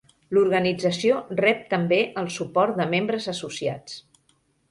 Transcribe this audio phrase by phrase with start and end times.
[0.35, 4.01] L'organització rep també el suport de membres associats.